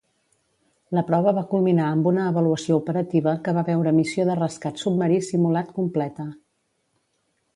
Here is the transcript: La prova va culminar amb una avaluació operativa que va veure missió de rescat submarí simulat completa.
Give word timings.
La 0.99 1.01
prova 1.09 1.33
va 1.39 1.43
culminar 1.51 1.89
amb 1.97 2.09
una 2.11 2.23
avaluació 2.29 2.79
operativa 2.79 3.35
que 3.47 3.53
va 3.57 3.65
veure 3.69 3.93
missió 3.99 4.27
de 4.31 4.39
rescat 4.41 4.83
submarí 4.85 5.23
simulat 5.29 5.73
completa. 5.79 6.27